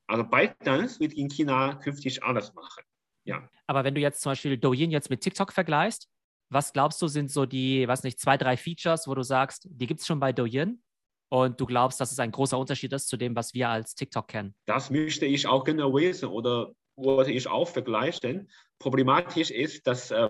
[0.06, 2.82] Also ByteDance wird in China künftig alles machen
[3.30, 3.48] ja.
[3.66, 6.08] Aber wenn du jetzt zum Beispiel Douyin jetzt mit TikTok vergleichst,
[6.50, 9.86] was glaubst du, sind so die, was nicht, zwei, drei Features, wo du sagst, die
[9.86, 10.82] gibt es schon bei Douyin
[11.28, 14.26] und du glaubst, dass es ein großer Unterschied ist zu dem, was wir als TikTok
[14.26, 14.54] kennen?
[14.66, 18.50] Das möchte ich auch gerne wissen oder wollte ich auch vergleichen.
[18.80, 20.28] Problematisch ist, dass äh,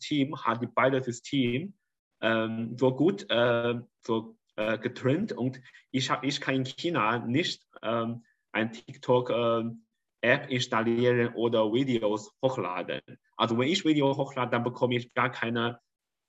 [0.00, 1.72] Team hat die beide Systeme
[2.20, 3.74] ähm, so gut äh,
[4.04, 5.60] so, äh, getrennt und
[5.92, 9.64] ich, hab, ich kann in China nicht ähm, ein TikTok äh,
[10.22, 13.00] App installieren oder Videos hochladen.
[13.36, 15.80] Also wenn ich Video hochlade, dann bekomme ich gar keine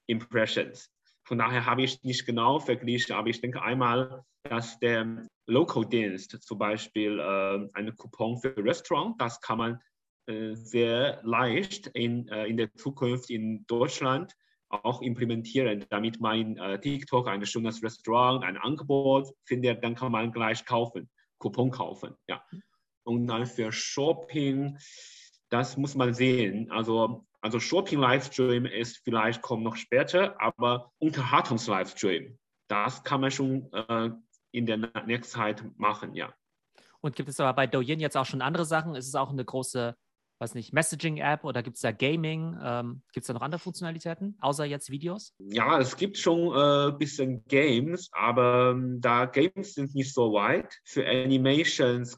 [0.07, 0.89] Impressions.
[1.25, 6.57] Von daher habe ich nicht genau verglichen, aber ich denke einmal, dass der Local-Dienst zum
[6.57, 9.79] Beispiel äh, eine Coupon für Restaurant, das kann man
[10.25, 14.33] äh, sehr leicht in, äh, in der Zukunft in Deutschland
[14.69, 20.11] auch implementieren, damit man in äh, TikTok ein schönes Restaurant, ein Angebot findet, dann kann
[20.11, 22.15] man gleich kaufen, Coupon kaufen.
[22.27, 22.43] Ja.
[23.03, 24.77] Und dann für Shopping,
[25.49, 26.71] das muss man sehen.
[26.71, 32.37] Also, also Shopping-Livestream ist vielleicht kommt noch später, aber Unterhaltungs-Livestream,
[32.67, 34.09] das kann man schon äh,
[34.51, 36.33] in der nächsten Zeit machen, ja.
[37.01, 38.95] Und gibt es aber bei Douyin jetzt auch schon andere Sachen?
[38.95, 39.93] Ist es auch eine große,
[40.39, 42.57] weiß nicht, Messaging-App oder gibt es da Gaming?
[42.63, 45.33] Ähm, gibt es da noch andere Funktionalitäten, außer jetzt Videos?
[45.39, 50.31] Ja, es gibt schon ein äh, bisschen Games, aber ähm, da Games sind nicht so
[50.31, 50.79] weit.
[50.85, 52.17] Für Animations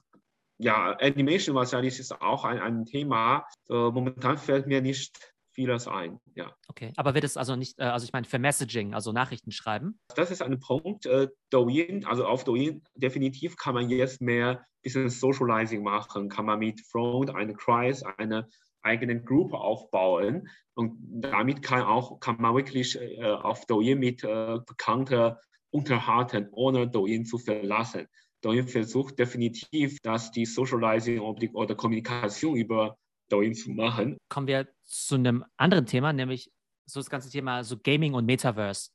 [0.57, 3.45] ja, Animation wahrscheinlich ist auch ein, ein Thema.
[3.65, 5.17] So, momentan fällt mir nicht
[5.51, 6.19] vieles ein.
[6.35, 6.53] Ja.
[6.67, 9.99] Okay, aber wird es also nicht, äh, also ich meine für Messaging, also Nachrichten schreiben?
[10.15, 11.05] Das ist ein Punkt.
[11.05, 16.59] Äh, Douyin, also auf Douyin definitiv kann man jetzt mehr bisschen Socializing machen, kann man
[16.59, 18.47] mit Front einen Kreis, eine
[18.83, 24.59] eigene Gruppe aufbauen und damit kann auch kann man wirklich äh, auf Douyin mit äh,
[24.65, 25.35] Bekannten
[25.71, 28.07] unterhalten, ohne Douyin zu verlassen.
[28.45, 32.95] Douyin versucht definitiv, dass die Socializing oder Kommunikation über
[33.29, 34.17] Douyin zu machen.
[34.29, 36.51] Kommen wir zu einem anderen Thema, nämlich
[36.85, 38.91] so das ganze Thema so Gaming und Metaverse.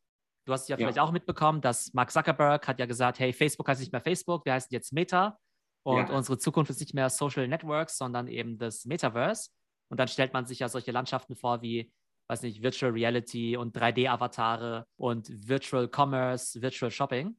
[0.46, 1.02] Du hast ja vielleicht ja.
[1.02, 4.52] auch mitbekommen, dass Mark Zuckerberg hat ja gesagt, hey, Facebook heißt nicht mehr Facebook, wir
[4.52, 5.36] heißen jetzt Meta
[5.82, 6.16] und ja.
[6.16, 9.50] unsere Zukunft ist nicht mehr Social Networks, sondern eben das Metaverse.
[9.88, 11.92] Und dann stellt man sich ja solche Landschaften vor wie,
[12.28, 17.36] weiß nicht, Virtual Reality und 3D-Avatare und Virtual Commerce, Virtual Shopping.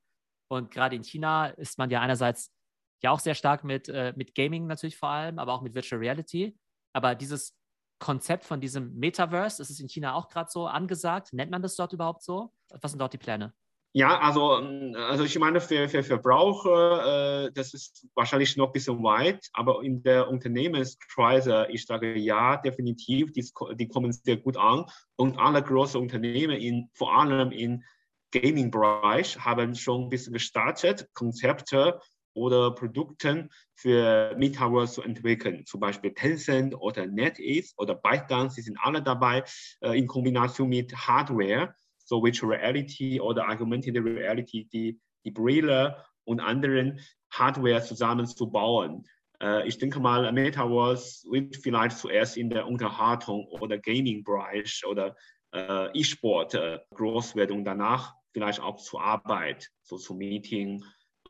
[0.52, 2.52] Und gerade in China ist man ja einerseits
[3.02, 5.98] ja auch sehr stark mit, äh, mit Gaming natürlich vor allem, aber auch mit Virtual
[5.98, 6.58] Reality.
[6.92, 7.56] Aber dieses
[8.00, 11.32] Konzept von diesem Metaverse, ist es in China auch gerade so angesagt?
[11.32, 12.52] Nennt man das dort überhaupt so?
[12.82, 13.54] Was sind dort die Pläne?
[13.94, 14.56] Ja, also,
[14.98, 19.82] also ich meine, für, für Verbraucher, äh, das ist wahrscheinlich noch ein bisschen weit, aber
[19.84, 24.86] in der Unternehmenskreise, ich sage ja, definitiv, die, die kommen sehr gut an.
[25.16, 27.84] Und alle großen Unternehmen, in, vor allem im
[28.32, 32.00] Gaming-Bereich, haben schon ein bisschen gestartet, Konzepte
[32.34, 35.66] oder Produkte für Metaverse zu entwickeln.
[35.66, 39.44] Zum Beispiel Tencent oder NetEase oder ByteDance, die sind alle dabei
[39.82, 46.40] äh, in Kombination mit Hardware, so Virtual Reality oder Augmented Reality, die, die Brille und
[46.40, 47.00] anderen
[47.32, 49.06] Hardware zusammenzubauen.
[49.42, 55.16] Äh, ich denke mal, Metaverse wird vielleicht zuerst in der Unterhaltung oder Gaming-Bereich oder
[55.54, 60.84] äh, E-Sport äh, groß werden und danach vielleicht auch zur Arbeit, so zu Meeting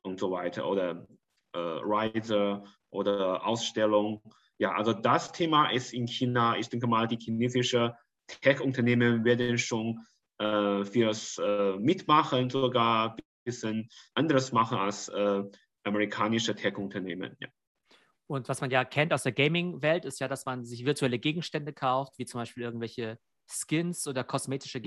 [0.04, 1.08] und so weiter oder
[1.54, 4.22] äh, Reise oder Ausstellung.
[4.58, 7.92] Ja, also das Thema ist in China, ich denke mal, die chinesischen
[8.28, 10.00] Tech-Unternehmen werden schon
[10.40, 15.44] äh, vieles äh, mitmachen, sogar ein bisschen anderes machen als äh,
[15.84, 17.36] amerikanische Tech-Unternehmen.
[17.40, 17.48] Ja.
[18.28, 21.74] Und was man ja kennt aus der Gaming-Welt, ist ja, dass man sich virtuelle Gegenstände
[21.74, 24.84] kauft, wie zum Beispiel irgendwelche Skins oder kosmetische mhm.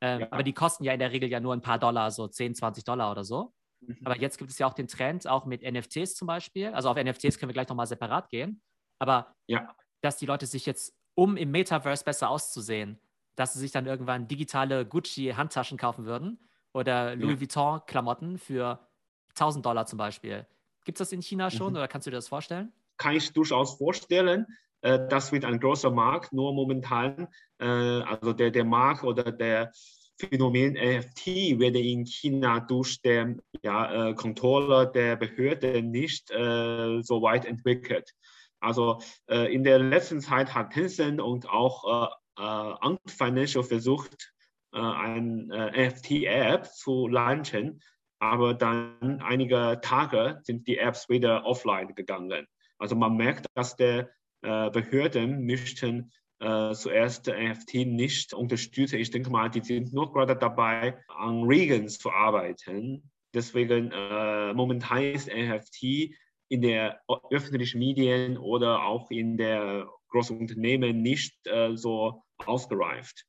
[0.00, 0.28] Ähm, ja.
[0.30, 2.84] Aber die kosten ja in der Regel ja nur ein paar Dollar, so 10, 20
[2.84, 3.52] Dollar oder so.
[3.80, 3.98] Mhm.
[4.04, 6.68] Aber jetzt gibt es ja auch den Trend, auch mit NFTs zum Beispiel.
[6.68, 8.62] Also auf NFTs können wir gleich nochmal separat gehen.
[8.98, 9.74] Aber ja.
[10.00, 13.00] dass die Leute sich jetzt, um im Metaverse besser auszusehen,
[13.34, 17.40] dass sie sich dann irgendwann digitale Gucci-Handtaschen kaufen würden oder Louis ja.
[17.40, 18.88] Vuitton-Klamotten für
[19.30, 20.46] 1000 Dollar zum Beispiel.
[20.84, 21.76] Gibt es das in China schon mhm.
[21.76, 22.72] oder kannst du dir das vorstellen?
[22.96, 24.46] Kann ich durchaus vorstellen.
[24.82, 29.72] Äh, das wird ein großer Markt, nur momentan, äh, also der, der Markt oder der
[30.16, 37.44] Phänomen NFT werde in China durch den ja, äh, Controller der Behörde nicht so weit
[37.44, 38.10] entwickelt.
[38.58, 44.32] Also in der letzten Zeit hat Tencent und auch Ant Financial versucht,
[44.72, 47.80] äh, ein NFT-App zu launchen,
[48.18, 52.46] aber dann einige Tage sind die Apps wieder offline gegangen.
[52.78, 54.04] Also man merkt, dass die
[54.40, 58.96] Behörden möchten äh, zuerst NFT nicht unterstütze.
[58.96, 63.10] Ich denke mal, die sind nur gerade dabei, an Regeln zu arbeiten.
[63.34, 66.14] Deswegen äh, momentan ist NFT
[66.48, 73.26] in der öffentlichen Medien oder auch in der großen Unternehmen nicht äh, so ausgereift.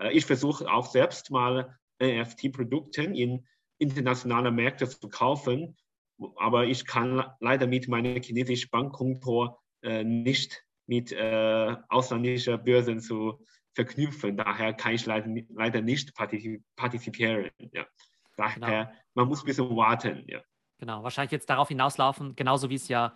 [0.00, 3.46] Äh, ich versuche auch selbst mal NFT-Produkte in
[3.78, 5.76] internationale Märkte zu kaufen,
[6.36, 9.50] aber ich kann leider mit meinem chinesischen Bankkonto äh,
[9.82, 14.36] nicht mit äh, ausländischen Börsen zu verknüpfen.
[14.36, 17.50] Daher kann ich leider, leider nicht partizipieren.
[17.72, 17.86] Ja.
[18.36, 18.98] Daher, genau.
[19.14, 20.24] man muss ein bisschen warten.
[20.26, 20.40] Ja.
[20.78, 23.14] Genau, wahrscheinlich jetzt darauf hinauslaufen, genauso wie es ja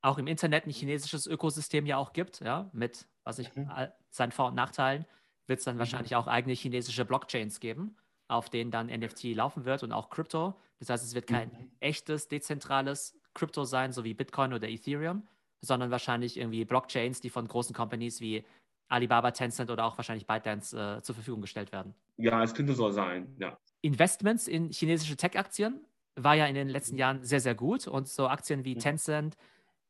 [0.00, 3.70] auch im Internet ein chinesisches Ökosystem ja auch gibt, ja, mit, was ich, mhm.
[4.10, 5.06] seinen Vor- und Nachteilen,
[5.46, 5.80] wird es dann mhm.
[5.80, 7.96] wahrscheinlich auch eigene chinesische Blockchains geben,
[8.28, 10.60] auf denen dann NFT laufen wird und auch Krypto.
[10.78, 11.70] Das heißt, es wird kein mhm.
[11.80, 15.26] echtes, dezentrales Krypto sein, so wie Bitcoin oder Ethereum,
[15.64, 18.44] sondern wahrscheinlich irgendwie Blockchains, die von großen Companies wie
[18.88, 21.94] Alibaba, Tencent oder auch wahrscheinlich ByteDance äh, zur Verfügung gestellt werden.
[22.16, 23.58] Ja, es könnte so sein, ja.
[23.80, 25.84] Investments in chinesische Tech-Aktien
[26.16, 28.80] war ja in den letzten Jahren sehr, sehr gut und so Aktien wie mhm.
[28.80, 29.36] Tencent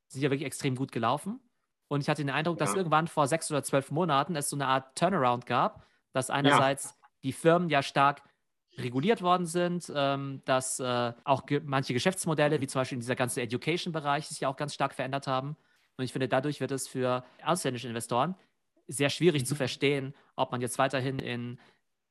[0.08, 1.40] sind ja wirklich extrem gut gelaufen.
[1.88, 2.78] Und ich hatte den Eindruck, dass ja.
[2.78, 7.08] irgendwann vor sechs oder zwölf Monaten es so eine Art Turnaround gab, dass einerseits ja.
[7.24, 8.22] die Firmen ja stark
[8.78, 13.14] reguliert worden sind, ähm, dass äh, auch ge manche Geschäftsmodelle, wie zum Beispiel in dieser
[13.14, 15.56] ganzen Education-Bereich, sich ja auch ganz stark verändert haben.
[15.96, 18.34] Und ich finde, dadurch wird es für ausländische Investoren
[18.86, 19.46] sehr schwierig mhm.
[19.46, 21.58] zu verstehen, ob man jetzt weiterhin in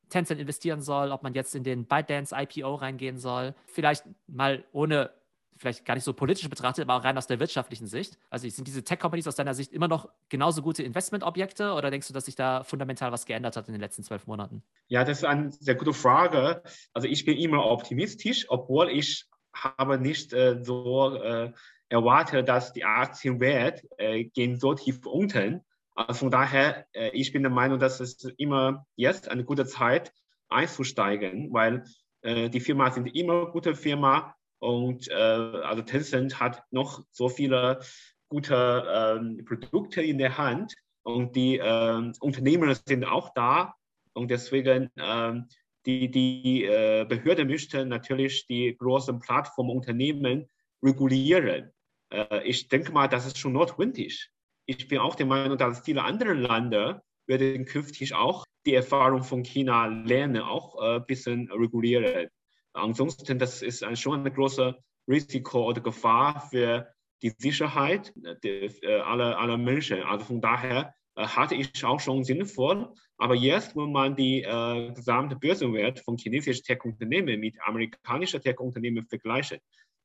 [0.09, 3.55] Tencent investieren soll, ob man jetzt in den ByteDance IPO reingehen soll.
[3.65, 5.11] Vielleicht mal ohne
[5.57, 8.17] vielleicht gar nicht so politisch betrachtet, aber auch rein aus der wirtschaftlichen Sicht?
[8.29, 12.13] Also sind diese Tech-Companies aus deiner Sicht immer noch genauso gute Investmentobjekte oder denkst du,
[12.13, 14.63] dass sich da fundamental was geändert hat in den letzten zwölf Monaten?
[14.87, 16.63] Ja, das ist eine sehr gute Frage.
[16.93, 21.51] Also ich bin immer optimistisch, obwohl ich habe nicht äh, so äh,
[21.93, 25.61] erwartet, dass die Aktienwert äh, gehen so tief unten.
[25.95, 30.11] Also von daher, äh, ich bin der Meinung, dass es immer jetzt eine gute Zeit
[30.49, 31.83] einzusteigen, weil
[32.21, 37.79] äh, die Firma sind immer gute Firma und äh, also Tencent hat noch so viele
[38.27, 43.75] gute ähm, Produkte in der Hand und die ähm, Unternehmer sind auch da
[44.13, 45.47] und deswegen ähm,
[45.85, 50.49] die, die äh, Behörde möchte natürlich die großen Plattformunternehmen
[50.81, 51.71] regulieren.
[52.13, 54.29] Äh, ich denke mal, das ist schon notwendig.
[54.65, 59.43] Ich bin auch der Meinung, dass viele andere Länder werden künftig auch die Erfahrung von
[59.43, 62.29] China lernen, auch ein äh, bisschen regulieren.
[62.73, 64.73] Ansonsten, das ist ein, schon ein großes
[65.07, 66.87] Risiko oder Gefahr für
[67.21, 68.69] die Sicherheit äh,
[69.01, 70.01] aller, aller Menschen.
[70.03, 72.89] Also von daher äh, hatte ich auch schon sinnvoll.
[73.17, 79.61] Aber jetzt, wenn man die äh, gesamte Börsenwert von chinesischen Tech-Unternehmen mit amerikanischen Tech-Unternehmen vergleicht,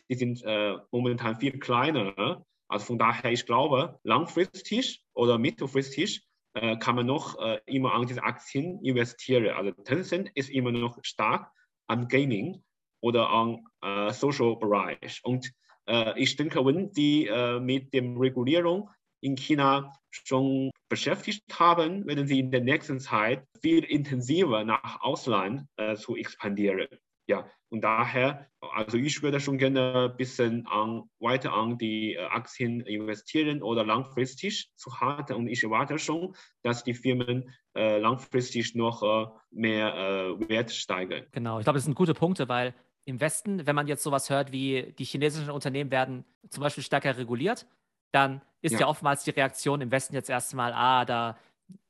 [0.08, 2.44] die sind äh, momentan viel kleiner.
[2.68, 8.06] Also von daher, ich glaube, langfristig oder mittelfristig äh, kann man noch äh, immer an
[8.06, 9.54] diese Aktien investieren.
[9.54, 11.50] Also Tencent ist immer noch stark
[11.88, 12.62] am Gaming
[13.00, 15.20] oder am äh, Social-Bereich.
[15.24, 15.52] Und
[15.86, 18.90] äh, ich denke, wenn die äh, mit der Regulierung
[19.20, 25.66] in China schon beschäftigt haben, werden sie in der nächsten Zeit viel intensiver nach Ausland
[25.76, 26.88] äh, zu expandieren.
[27.26, 32.24] Ja, und daher, also ich würde schon gerne ein bisschen an, weiter an die äh,
[32.24, 35.34] Aktien investieren oder langfristig zu halten.
[35.34, 41.26] Und ich erwarte schon, dass die Firmen äh, langfristig noch äh, mehr äh, Wert steigern.
[41.32, 44.50] Genau, ich glaube, das sind gute Punkte, weil im Westen, wenn man jetzt sowas hört
[44.50, 47.66] wie die chinesischen Unternehmen werden zum Beispiel stärker reguliert,
[48.12, 51.38] dann ist ja, ja oftmals die Reaktion im Westen jetzt erstmal, ah, da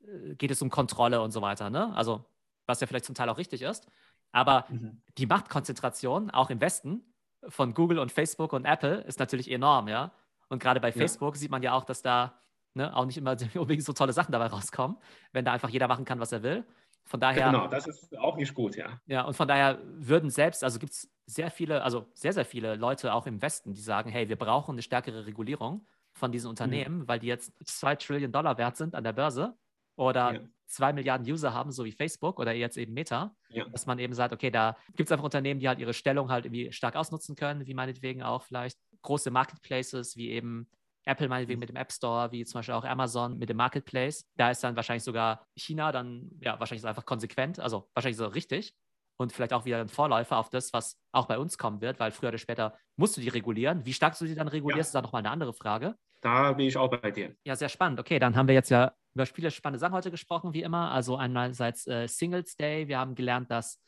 [0.03, 1.71] äh, geht es um Kontrolle und so weiter.
[1.71, 1.95] Ne?
[1.95, 2.25] Also,
[2.67, 3.89] was ja vielleicht zum Teil auch richtig ist.
[4.33, 5.03] Aber mhm.
[5.17, 7.03] die Machtkonzentration, auch im Westen,
[7.49, 10.13] von Google und Facebook und Apple ist natürlich enorm, ja.
[10.49, 11.41] Und gerade bei Facebook ja.
[11.41, 12.41] sieht man ja auch, dass da
[12.75, 14.97] ne, auch nicht immer unbedingt so tolle Sachen dabei rauskommen,
[15.33, 16.65] wenn da einfach jeder machen kann, was er will.
[17.05, 17.47] Von daher.
[17.51, 19.01] Genau, das ist auch nicht gut, ja.
[19.07, 22.77] Ja, und von daher würden selbst, also gibt es sehr viele, also sehr, sehr viele
[22.77, 26.51] Leute auch im Westen, die sagen, hey, wir brauchen eine stärkere Regulierung von diesen mhm.
[26.51, 27.09] Unternehmen, mhm.
[27.09, 29.57] weil die jetzt zwei Trillion Dollar wert sind an der Börse
[29.97, 30.41] oder ja.
[30.69, 33.65] Zwei Milliarden User haben, so wie Facebook oder jetzt eben Meta, ja.
[33.69, 36.45] dass man eben sagt, okay, da gibt es einfach Unternehmen, die halt ihre Stellung halt
[36.45, 40.69] irgendwie stark ausnutzen können, wie meinetwegen auch vielleicht große Marketplaces, wie eben
[41.05, 41.61] Apple meinetwegen mhm.
[41.61, 44.27] mit dem App Store, wie zum Beispiel auch Amazon mit dem Marketplace.
[44.37, 48.75] Da ist dann wahrscheinlich sogar China dann, ja, wahrscheinlich einfach konsequent, also wahrscheinlich so richtig
[49.19, 52.13] und vielleicht auch wieder ein Vorläufer auf das, was auch bei uns kommen wird, weil
[52.13, 53.85] früher oder später musst du die regulieren.
[53.85, 54.81] Wie stark du sie dann regulierst, ja.
[54.89, 55.97] ist dann nochmal eine andere Frage.
[56.21, 57.35] Da bin ich auch bei dir.
[57.45, 58.01] Ja, sehr spannend.
[58.01, 60.93] Okay, dann haben wir jetzt ja über viele spannende Sachen heute gesprochen, wie immer.
[60.93, 62.87] Also einerseits äh, Singles Day.
[62.87, 63.83] Wir haben gelernt, dass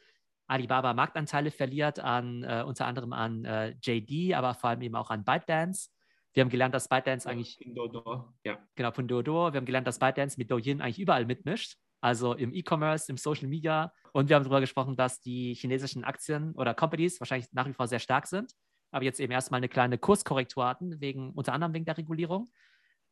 [0.48, 5.10] Alibaba Marktanteile verliert an äh, unter anderem an äh, JD, aber vor allem eben auch
[5.10, 5.90] an ByteDance.
[6.32, 8.58] Wir haben gelernt, dass ByteDance eigentlich Pinduoduo, ja.
[8.74, 9.52] genau Pinduoduo.
[9.52, 13.46] Wir haben gelernt, dass ByteDance mit Douyin eigentlich überall mitmischt, also im E-Commerce, im Social
[13.46, 13.92] Media.
[14.12, 17.86] Und wir haben darüber gesprochen, dass die chinesischen Aktien oder Companies wahrscheinlich nach wie vor
[17.86, 18.52] sehr stark sind
[18.90, 22.50] aber jetzt eben erstmal eine kleine Kurskorrektur hatten, wegen, unter anderem wegen der Regulierung.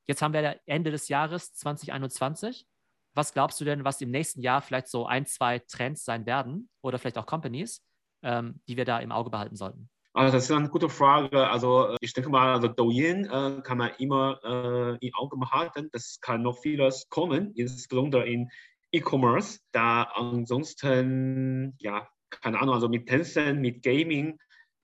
[0.08, 2.66] Jetzt haben wir Ende des Jahres 2021.
[3.14, 6.70] Was glaubst du denn, was im nächsten Jahr vielleicht so ein, zwei Trends sein werden
[6.82, 7.84] oder vielleicht auch Companies,
[8.22, 9.90] ähm, die wir da im Auge behalten sollten?
[10.14, 11.48] Also das ist eine gute Frage.
[11.48, 15.90] Also ich denke mal, also Douyin äh, kann man immer äh, im Auge behalten.
[15.92, 18.48] Das kann noch vieles kommen, insbesondere in
[18.92, 19.60] E-Commerce.
[19.72, 24.38] Da ansonsten, ja, keine Ahnung, also mit Tencent, mit Gaming,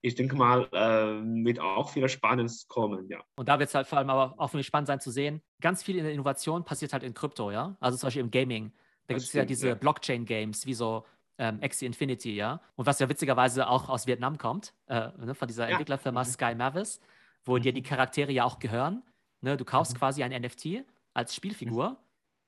[0.05, 3.23] ich denke mal, äh, wird auch viel Spannendes kommen, ja.
[3.37, 5.41] Und da wird es halt vor allem aber auch für mich spannend sein zu sehen,
[5.61, 7.75] ganz viel in der Innovation passiert halt in Krypto, ja.
[7.79, 8.71] Also zum Beispiel im Gaming.
[9.07, 9.75] Da gibt es ja diese ja.
[9.75, 11.05] Blockchain-Games, wie so
[11.39, 12.61] ähm, Axie Infinity, ja.
[12.75, 15.71] Und was ja witzigerweise auch aus Vietnam kommt, äh, ne, von dieser ja.
[15.71, 16.27] Entwicklerfirma mhm.
[16.27, 17.01] Sky Mavis,
[17.43, 17.63] wo mhm.
[17.63, 19.01] dir die Charaktere ja auch gehören.
[19.41, 19.57] Ne?
[19.57, 19.97] Du kaufst mhm.
[19.97, 21.95] quasi ein NFT als Spielfigur, mhm.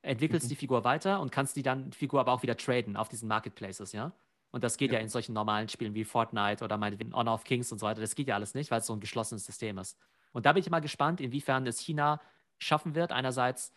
[0.04, 0.50] entwickelst mhm.
[0.50, 3.28] die Figur weiter und kannst die dann die Figur aber auch wieder traden auf diesen
[3.28, 4.12] Marketplaces, ja.
[4.52, 4.98] Und das geht ja.
[4.98, 8.02] ja, in solchen normalen Spielen wie Fortnite oder meinetwegen Honor of Kings und so weiter.
[8.02, 9.98] Das geht ja alles nicht, weil es so ein geschlossenes System ist.
[10.32, 12.22] Und da bin ich mal gespannt, inwiefern es China
[12.58, 13.74] schaffen wird, einerseits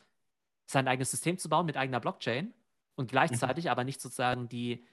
[0.66, 2.54] sein eigenes System zu bauen mit eigener Blockchain
[2.94, 3.70] und gleichzeitig mhm.
[3.70, 4.84] aber nicht sozusagen die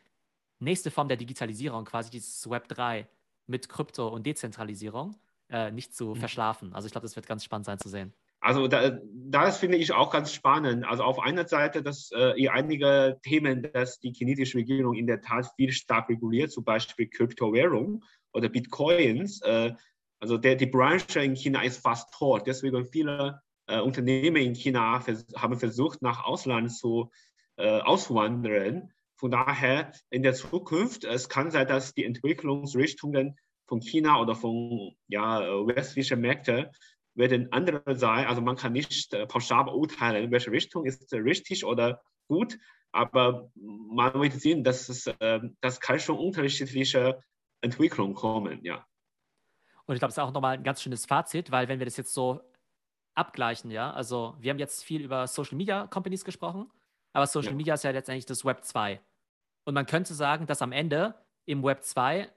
[0.60, 3.08] nächste Form der Digitalisierung, quasi dieses Web 3
[3.46, 5.16] mit Krypto und Dezentralisierung,
[5.50, 6.16] äh, nicht zu mhm.
[6.16, 6.74] verschlafen.
[6.74, 8.14] Also ich glaube, das wird ganz spannend sein zu sehen.
[8.48, 10.86] Also da, das finde ich auch ganz spannend.
[10.86, 15.52] Also auf einer Seite, dass äh, einige Themen, dass die chinesische Regierung in der Tat
[15.58, 19.74] viel stark reguliert, zum Beispiel Kryptowährung oder Bitcoins, äh,
[20.20, 22.48] Also der, die Branche in China ist fast tot.
[22.48, 27.12] Deswegen viele äh, Unternehmen in China vers haben versucht, nach Ausland zu
[27.58, 28.94] äh, auswandern.
[29.18, 33.36] Von daher in der Zukunft, es kann sein, dass die Entwicklungsrichtungen
[33.68, 36.68] von China oder von ja, westlichen Märkten
[37.18, 38.28] werden andere sein.
[38.28, 42.58] Also man kann nicht äh, pauschal beurteilen, welche Richtung ist richtig oder gut,
[42.92, 47.22] aber man wird sehen, dass es äh, das kann schon unterschiedliche
[47.62, 48.86] Entwicklungen kommen, ja.
[49.86, 51.98] Und ich glaube, es ist auch nochmal ein ganz schönes Fazit, weil wenn wir das
[51.98, 52.42] jetzt so
[53.16, 56.70] abgleichen, ja, also wir haben jetzt viel über Social Media Companies gesprochen,
[57.14, 57.58] aber Social ja.
[57.58, 59.02] Media ist ja letztendlich das Web 2.
[59.64, 62.30] Und man könnte sagen, dass am Ende im Web 2,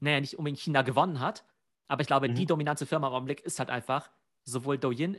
[0.00, 1.44] naja, nicht unbedingt China gewonnen hat,
[1.86, 2.34] aber ich glaube, mhm.
[2.34, 4.10] die dominante Firma im Augenblick ist halt einfach
[4.50, 5.18] sowohl Douyin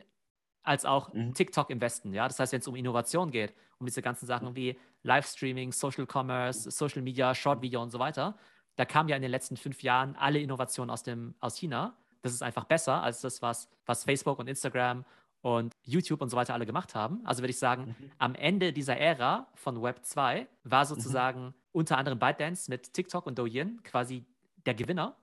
[0.64, 1.34] als auch mhm.
[1.34, 2.14] TikTok im Westen.
[2.14, 2.28] Ja?
[2.28, 6.70] Das heißt, wenn es um Innovation geht, um diese ganzen Sachen wie Livestreaming, Social Commerce,
[6.70, 8.38] Social Media, Short Video und so weiter,
[8.76, 11.98] da kamen ja in den letzten fünf Jahren alle Innovationen aus, dem, aus China.
[12.22, 15.06] Das ist einfach besser als das, was, was Facebook und Instagram
[15.42, 17.22] und YouTube und so weiter alle gemacht haben.
[17.26, 18.12] Also würde ich sagen, mhm.
[18.18, 20.88] am Ende dieser Ära von Web 2 war mhm.
[20.88, 21.54] sozusagen mhm.
[21.72, 24.26] unter anderem ByteDance mit TikTok und Douyin quasi
[24.66, 25.16] der Gewinner.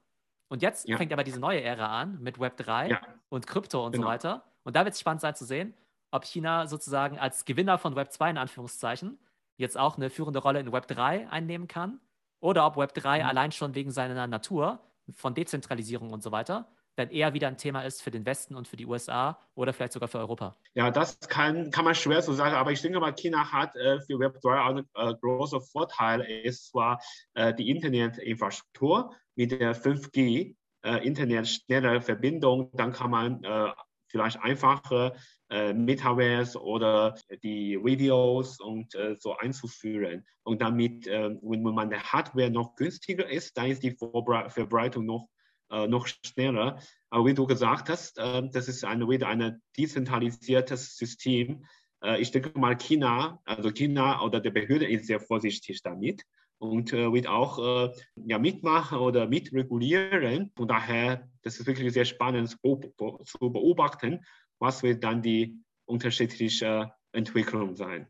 [0.48, 0.96] Und jetzt ja.
[0.96, 3.00] fängt aber diese neue Ära an mit Web 3 ja.
[3.28, 4.06] und Krypto und genau.
[4.06, 4.44] so weiter.
[4.62, 5.74] Und da wird es spannend sein zu sehen,
[6.11, 9.18] ob China sozusagen als Gewinner von Web 2 in Anführungszeichen
[9.56, 12.00] jetzt auch eine führende Rolle in Web 3 einnehmen kann
[12.40, 13.26] oder ob Web 3 mhm.
[13.26, 14.80] allein schon wegen seiner Natur
[15.12, 18.66] von Dezentralisierung und so weiter dann eher wieder ein Thema ist für den Westen und
[18.66, 20.56] für die USA oder vielleicht sogar für Europa?
[20.74, 24.00] Ja, das kann, kann man schwer so sagen, aber ich denke mal, China hat äh,
[24.00, 27.00] für Web3 einen äh, großen Vorteil, ist zwar
[27.35, 33.72] äh, die Internetinfrastruktur mit der 5G, äh, Internet schnelle Verbindung, dann kann man äh,
[34.09, 35.14] vielleicht einfache
[35.50, 40.24] äh, Metaverse oder die Videos und äh, so einzuführen.
[40.44, 45.28] Und damit, äh, wenn meine Hardware noch günstiger ist, dann ist die Verbreitung noch
[45.70, 46.81] äh, noch schneller.
[47.11, 51.64] Aber wie du gesagt hast, äh, das ist eine, wieder ein dezentralisiertes System.
[52.02, 56.24] Äh, ich denke mal, China, also China oder die Behörde ist sehr vorsichtig damit
[56.59, 57.92] und äh, wird auch äh,
[58.26, 60.52] ja, mitmachen oder mitregulieren.
[60.57, 64.24] Von daher, das ist wirklich sehr spannend zu beobachten,
[64.59, 68.07] was wird dann die unterschiedliche Entwicklung sein.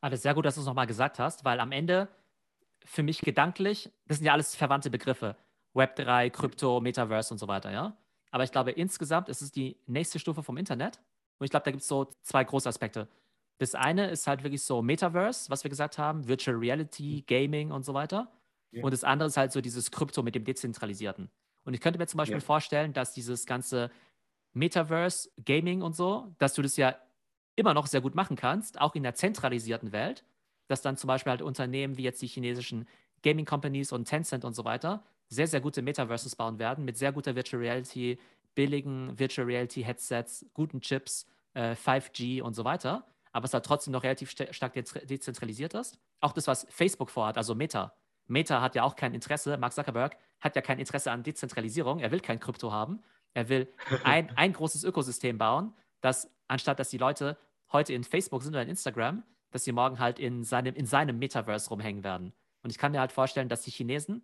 [0.00, 2.08] Alles sehr gut, dass du es nochmal gesagt hast, weil am Ende
[2.84, 5.36] für mich gedanklich, das sind ja alles verwandte Begriffe.
[5.74, 7.96] Web3, Krypto, Metaverse und so weiter, ja.
[8.30, 11.00] Aber ich glaube, insgesamt ist es die nächste Stufe vom Internet.
[11.38, 13.08] Und ich glaube, da gibt es so zwei große Aspekte.
[13.58, 17.84] Das eine ist halt wirklich so Metaverse, was wir gesagt haben, Virtual Reality, Gaming und
[17.84, 18.32] so weiter.
[18.70, 18.82] Ja.
[18.82, 21.30] Und das andere ist halt so dieses Krypto mit dem Dezentralisierten.
[21.64, 22.44] Und ich könnte mir zum Beispiel ja.
[22.44, 23.90] vorstellen, dass dieses ganze
[24.54, 26.96] Metaverse, Gaming und so, dass du das ja
[27.54, 30.24] immer noch sehr gut machen kannst, auch in der zentralisierten Welt,
[30.68, 32.88] dass dann zum Beispiel halt Unternehmen wie jetzt die chinesischen
[33.22, 37.12] Gaming Companies und Tencent und so weiter sehr, sehr gute Metaverses bauen werden mit sehr
[37.12, 38.18] guter Virtual Reality,
[38.54, 43.06] billigen Virtual Reality Headsets, guten Chips, äh, 5G und so weiter.
[43.32, 45.98] Aber es halt trotzdem noch relativ st stark de dezentralisiert ist.
[46.20, 47.94] Auch das, was Facebook vorhat, also Meta.
[48.26, 52.00] Meta hat ja auch kein Interesse, Mark Zuckerberg hat ja kein Interesse an Dezentralisierung.
[52.00, 53.00] Er will kein Krypto haben.
[53.32, 53.72] Er will
[54.04, 57.38] ein, ein großes Ökosystem bauen, das anstatt dass die Leute
[57.72, 61.18] heute in Facebook sind oder in Instagram, dass sie morgen halt in seinem, in seinem
[61.18, 62.34] Metaverse rumhängen werden.
[62.62, 64.22] Und ich kann mir halt vorstellen, dass die Chinesen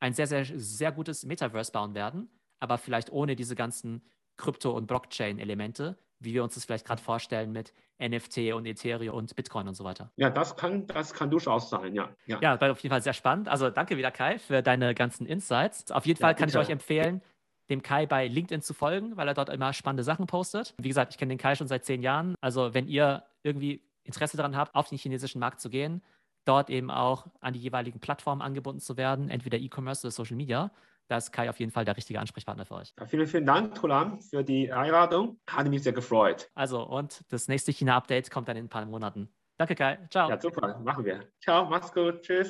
[0.00, 2.28] ein sehr, sehr, sehr gutes Metaverse bauen werden,
[2.60, 4.02] aber vielleicht ohne diese ganzen
[4.36, 9.34] Krypto- und Blockchain-Elemente, wie wir uns das vielleicht gerade vorstellen mit NFT und Ethereum und
[9.34, 10.12] Bitcoin und so weiter.
[10.16, 12.08] Ja, das kann, das kann durchaus sein, ja.
[12.26, 13.48] Ja, ja auf jeden Fall sehr spannend.
[13.48, 15.90] Also danke wieder, Kai, für deine ganzen Insights.
[15.90, 16.58] Auf jeden Fall kann bitte.
[16.58, 17.22] ich euch empfehlen,
[17.70, 20.74] dem Kai bei LinkedIn zu folgen, weil er dort immer spannende Sachen postet.
[20.78, 22.34] Wie gesagt, ich kenne den Kai schon seit zehn Jahren.
[22.40, 26.02] Also wenn ihr irgendwie Interesse daran habt, auf den chinesischen Markt zu gehen,
[26.48, 30.70] dort eben auch an die jeweiligen Plattformen angebunden zu werden, entweder E-Commerce oder Social Media.
[31.08, 32.94] Da ist Kai auf jeden Fall der richtige Ansprechpartner für euch.
[32.98, 35.40] Ja, vielen, vielen Dank, Tulam, für die Einladung.
[35.48, 36.50] Hat mich sehr gefreut.
[36.54, 39.28] Also, und das nächste China-Update kommt dann in ein paar Monaten.
[39.56, 39.98] Danke, Kai.
[40.10, 40.28] Ciao.
[40.28, 40.78] Ja, super.
[40.84, 41.26] Machen wir.
[41.40, 42.22] Ciao, mach's gut.
[42.22, 42.46] Tschüss.